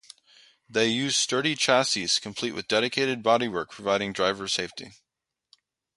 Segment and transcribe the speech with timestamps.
[0.67, 4.93] They use sturdy chassis complete with dedicated bodywork, providing driver safety.